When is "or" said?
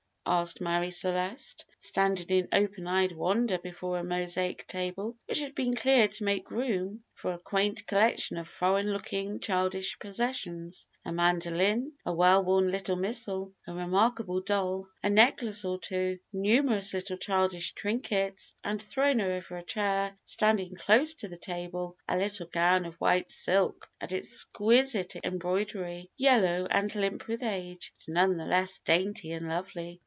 15.65-15.77